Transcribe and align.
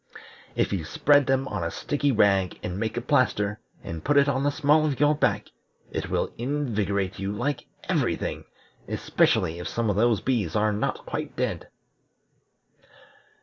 If 0.55 0.73
you 0.73 0.83
spread 0.83 1.27
them 1.27 1.47
on 1.47 1.63
a 1.63 1.69
sticky 1.69 2.11
rag, 2.11 2.57
and 2.63 2.79
make 2.79 2.97
a 2.97 3.01
plaster, 3.01 3.59
and 3.83 4.03
put 4.03 4.17
it 4.17 4.27
on 4.27 4.41
the 4.41 4.49
small 4.49 4.83
of 4.83 4.99
your 4.99 5.13
back, 5.13 5.49
it 5.91 6.09
will 6.09 6.33
invigorate 6.39 7.19
you 7.19 7.31
like 7.31 7.67
every 7.83 8.15
thing, 8.15 8.45
especially 8.87 9.59
if 9.59 9.67
some 9.67 9.91
of 9.91 9.95
the 9.97 10.21
bees 10.25 10.55
are 10.55 10.73
not 10.73 11.05
quite 11.05 11.35
dead." 11.35 11.67